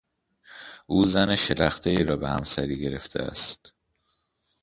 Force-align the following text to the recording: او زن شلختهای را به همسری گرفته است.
او 0.87 1.05
زن 1.05 1.35
شلختهای 1.35 2.03
را 2.03 2.17
به 2.17 2.29
همسری 2.29 2.79
گرفته 2.79 3.19
است. 3.19 3.73